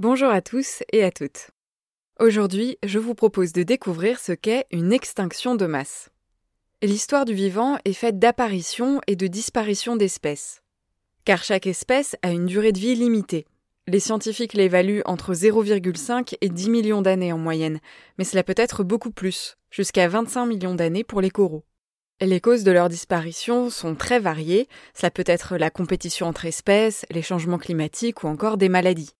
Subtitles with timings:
[0.00, 1.52] Bonjour à tous et à toutes.
[2.18, 6.10] Aujourd'hui, je vous propose de découvrir ce qu'est une extinction de masse.
[6.82, 10.62] L'histoire du vivant est faite d'apparitions et de disparitions d'espèces.
[11.24, 13.46] Car chaque espèce a une durée de vie limitée.
[13.86, 17.78] Les scientifiques l'évaluent entre 0,5 et 10 millions d'années en moyenne,
[18.18, 21.62] mais cela peut être beaucoup plus, jusqu'à 25 millions d'années pour les coraux.
[22.20, 27.06] Les causes de leur disparition sont très variées, cela peut être la compétition entre espèces,
[27.12, 29.14] les changements climatiques ou encore des maladies.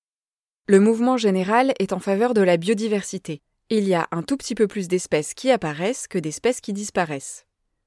[0.66, 3.42] Le mouvement général est en faveur de la biodiversité.
[3.68, 7.44] Il y a un tout petit peu plus d'espèces qui apparaissent que d'espèces qui disparaissent.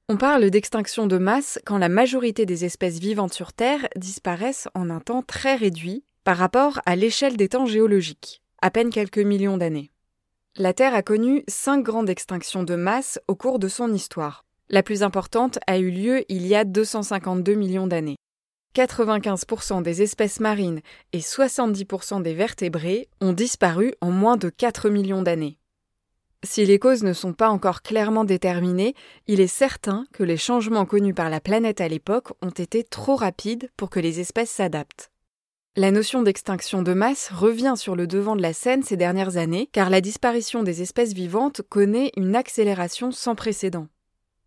[0.08, 4.90] On parle d'extinction de masse quand la majorité des espèces vivantes sur Terre disparaissent en
[4.90, 9.56] un temps très réduit par rapport à l'échelle des temps géologiques, à peine quelques millions
[9.56, 9.90] d'années.
[10.56, 14.44] La Terre a connu cinq grandes extinctions de masse au cours de son histoire.
[14.70, 18.18] La plus importante a eu lieu il y a 252 millions d'années.
[18.78, 20.80] 95% des espèces marines
[21.12, 25.58] et 70% des vertébrés ont disparu en moins de 4 millions d'années.
[26.44, 28.94] Si les causes ne sont pas encore clairement déterminées,
[29.26, 33.16] il est certain que les changements connus par la planète à l'époque ont été trop
[33.16, 35.10] rapides pour que les espèces s'adaptent.
[35.74, 39.68] La notion d'extinction de masse revient sur le devant de la scène ces dernières années
[39.72, 43.88] car la disparition des espèces vivantes connaît une accélération sans précédent.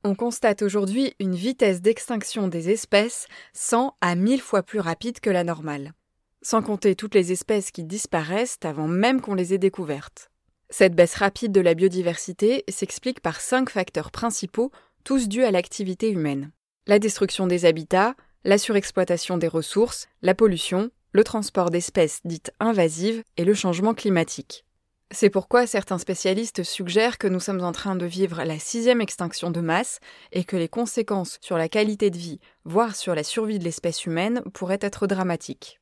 [0.04, 5.30] On constate aujourd'hui une vitesse d'extinction des espèces 100 à 1000 fois plus rapide que
[5.30, 5.94] la normale.
[6.42, 10.32] Sans compter toutes les espèces qui disparaissent avant même qu'on les ait découvertes.
[10.72, 14.72] Cette baisse rapide de la biodiversité s'explique par cinq facteurs principaux,
[15.04, 16.52] tous dus à l'activité humaine.
[16.88, 23.24] La destruction des habitats, la surexploitation des ressources, la pollution, le transport d'espèces dites invasives
[23.38, 24.66] et le changement climatique.
[25.14, 29.52] C'est pourquoi certains spécialistes suggèrent que nous sommes en train de vivre la sixième extinction
[29.52, 30.00] de masse
[30.32, 34.06] et que les conséquences sur la qualité de vie, voire sur la survie de l'espèce
[34.06, 35.81] humaine, pourraient être dramatiques.